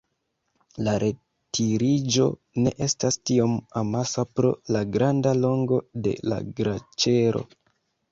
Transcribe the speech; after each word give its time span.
La 0.85 0.93
retiriĝo 1.01 2.23
ne 2.63 2.73
estas 2.85 3.17
tiom 3.31 3.53
amasa 3.81 4.25
pro 4.39 4.53
la 4.77 4.81
granda 4.95 5.35
longo 5.43 5.79
de 6.09 6.15
la 6.33 6.41
glaĉero. 6.61 7.45